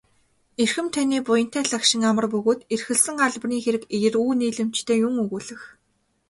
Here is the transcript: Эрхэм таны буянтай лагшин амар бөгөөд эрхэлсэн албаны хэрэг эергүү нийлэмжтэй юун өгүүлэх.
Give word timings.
Эрхэм 0.61 0.87
таны 0.93 1.17
буянтай 1.27 1.63
лагшин 1.71 2.03
амар 2.09 2.25
бөгөөд 2.33 2.59
эрхэлсэн 2.73 3.15
албаны 3.25 3.57
хэрэг 3.63 3.83
эергүү 3.97 4.33
нийлэмжтэй 4.39 4.97
юун 5.05 5.15
өгүүлэх. 5.23 5.61